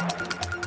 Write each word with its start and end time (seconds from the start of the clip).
Thank 0.00 0.54
you. 0.54 0.59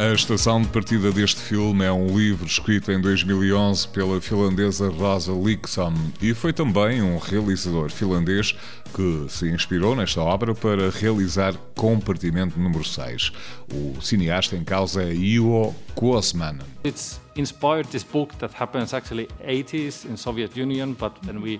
A 0.00 0.12
estação 0.12 0.62
de 0.62 0.68
partida 0.68 1.10
deste 1.10 1.40
filme 1.40 1.84
é 1.84 1.90
um 1.90 2.16
livro 2.16 2.46
escrito 2.46 2.92
em 2.92 3.00
2011 3.00 3.88
pela 3.88 4.20
finlandesa 4.20 4.88
Rosa 4.88 5.32
Liksom 5.32 5.92
e 6.22 6.32
foi 6.32 6.52
também 6.52 7.02
um 7.02 7.18
realizador 7.18 7.90
finlandês 7.90 8.56
que 8.94 9.26
se 9.28 9.50
inspirou 9.50 9.96
nesta 9.96 10.22
obra 10.22 10.54
para 10.54 10.88
realizar 10.90 11.52
Compartimento 11.74 12.60
número 12.60 12.84
6. 12.84 13.32
O 13.74 14.00
cineasta 14.00 14.54
em 14.54 14.62
causa 14.62 15.02
é 15.02 15.12
Ivo 15.12 15.74
Kuosmanen. 15.96 16.64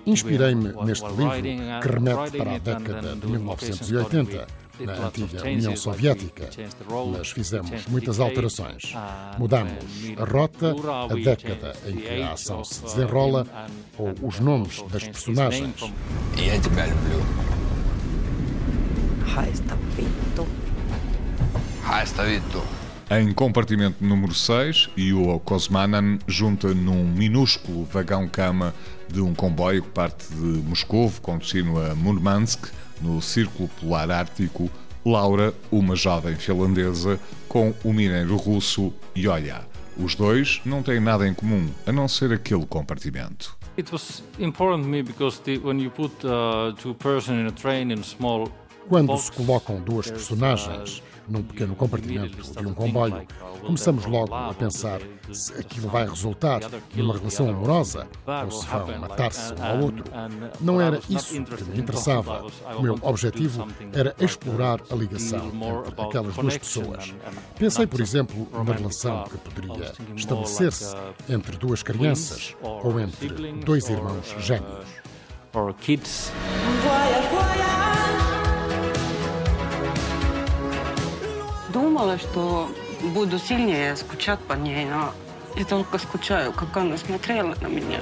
Inspirei-me 0.05 0.71
neste 0.85 1.05
livro 1.05 1.81
que 1.81 1.87
remete 1.89 2.37
para 2.37 2.55
a 2.55 2.57
década 2.57 3.15
de 3.17 3.27
1980 3.27 4.68
na 4.85 5.07
antiga 5.07 5.43
União 5.43 5.75
Soviética, 5.75 6.49
mas 7.17 7.31
fizemos 7.31 7.85
muitas 7.87 8.19
alterações. 8.19 8.93
Mudamos 9.37 9.73
a 10.17 10.25
rota, 10.25 10.75
a 11.09 11.15
década 11.15 11.75
em 11.87 11.97
que 11.97 12.21
a 12.21 12.33
ação 12.33 12.63
se 12.63 12.81
desenrola 12.83 13.45
ou 13.97 14.13
os 14.21 14.39
nomes 14.39 14.81
das 14.91 15.03
personagens. 15.03 15.75
Vittu. 19.95 20.47
Haista 21.85 22.23
vittu. 22.23 22.63
Em 23.11 23.33
compartimento 23.33 24.05
número 24.05 24.35
6, 24.35 24.91
Yuo 24.95 25.39
Kosmanan 25.39 26.19
junta 26.27 26.75
num 26.75 27.05
minúsculo 27.05 27.83
vagão-cama 27.85 28.71
de 29.11 29.19
um 29.19 29.33
comboio 29.33 29.81
que 29.81 29.89
parte 29.89 30.31
de 30.31 30.61
Moscou 30.61 31.11
com 31.19 31.39
destino 31.39 31.79
a 31.79 31.95
Murmansk, 31.95 32.67
no 33.01 33.21
Círculo 33.21 33.69
Polar 33.79 34.11
Ártico, 34.11 34.69
Laura, 35.05 35.53
uma 35.71 35.95
jovem 35.95 36.35
finlandesa, 36.35 37.19
com 37.47 37.73
o 37.83 37.93
mineiro 37.93 38.35
russo 38.35 38.93
Yoya. 39.17 39.61
Os 39.97 40.15
dois 40.15 40.61
não 40.65 40.81
têm 40.81 40.99
nada 40.99 41.27
em 41.27 41.33
comum, 41.33 41.69
a 41.85 41.91
não 41.91 42.07
ser 42.07 42.31
aquele 42.31 42.65
compartimento. 42.65 43.57
It 43.77 43.91
was 43.91 44.23
important 44.39 44.83
to 44.83 44.89
me 44.89 45.01
because 45.01 45.41
the, 45.41 45.57
when 45.57 45.81
you 45.81 45.89
put 45.89 46.11
uh, 46.25 46.73
two 46.81 46.95
in 47.29 47.47
a 47.47 47.51
train 47.51 47.91
in 47.91 47.99
a 47.99 48.03
small 48.03 48.49
quando 48.89 49.15
se 49.17 49.31
colocam 49.31 49.79
duas 49.79 50.09
personagens 50.09 51.03
num 51.27 51.43
pequeno 51.43 51.75
compartimento 51.75 52.41
de 52.41 52.67
um 52.67 52.73
comboio, 52.73 53.27
começamos 53.61 54.03
logo 54.05 54.33
a 54.33 54.51
pensar 54.51 54.99
se 55.31 55.53
aquilo 55.53 55.87
vai 55.87 56.09
resultar 56.09 56.61
numa 56.95 57.15
relação 57.15 57.47
amorosa 57.47 58.07
ou 58.45 58.49
se 58.49 58.65
vão 58.65 58.99
matar-se 58.99 59.53
um 59.53 59.63
ao 59.63 59.79
outro. 59.81 60.05
Não 60.59 60.81
era 60.81 60.99
isso 61.07 61.33
que 61.33 61.63
me 61.65 61.79
interessava. 61.79 62.47
O 62.75 62.81
meu 62.81 62.97
objetivo 63.03 63.67
era 63.93 64.15
explorar 64.19 64.81
a 64.89 64.95
ligação 64.95 65.51
entre 65.85 66.01
aquelas 66.01 66.35
duas 66.35 66.57
pessoas. 66.57 67.13
Pensei, 67.59 67.85
por 67.85 68.01
exemplo, 68.01 68.47
na 68.65 68.73
relação 68.73 69.23
que 69.25 69.37
poderia 69.37 69.93
estabelecer-se 70.15 70.95
entre 71.29 71.57
duas 71.57 71.83
crianças 71.83 72.55
ou 72.59 72.99
entre 72.99 73.29
dois 73.63 73.87
irmãos 73.87 74.35
gêmeos. 74.39 74.87
Думала, 81.98 82.16
что 82.18 82.70
буду 83.12 83.36
сильнее 83.36 83.96
скучать 83.96 84.38
по 84.38 84.52
ней, 84.52 84.84
но 84.84 85.12
я 85.56 85.64
только 85.64 85.98
скучаю, 85.98 86.52
как 86.52 86.76
она 86.76 86.96
смотрела 86.96 87.56
на 87.60 87.66
меня. 87.66 88.00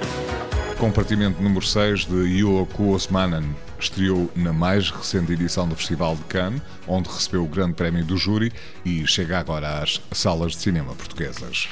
Compartimento 0.79 1.41
número 1.41 1.63
6 1.63 2.07
de 2.07 2.41
Yuoko 2.41 2.93
Osmanen 2.93 3.57
estreou 3.79 4.31
na 4.35 4.53
mais 4.53 4.91
recente 4.91 5.33
edição 5.33 5.67
do 5.67 5.75
Festival 5.75 6.17
de 6.17 6.25
Cannes, 6.25 6.61
onde 6.87 7.09
recebeu 7.09 7.45
o 7.45 7.49
grande 7.49 7.75
prémio 7.75 8.05
do 8.05 8.17
júri 8.19 8.53
e 8.85 9.07
chega 9.07 9.39
agora 9.39 9.83
às 9.83 10.03
salas 10.13 10.53
de 10.53 10.59
cinema 10.59 10.95
portuguesas. 10.95 11.69